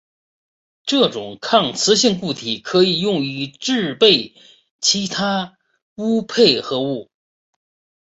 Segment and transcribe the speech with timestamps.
[0.83, 4.33] 这种抗磁性固体可以用于制备
[4.79, 5.59] 其它
[5.95, 7.11] 钨配合物。